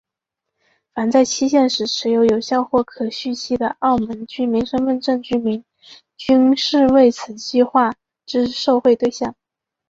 [0.95, 5.63] 凡在限期时持有有效或可续期的澳门居民身份证居民
[6.17, 7.93] 均是为此计划
[8.25, 9.35] 之受惠对象。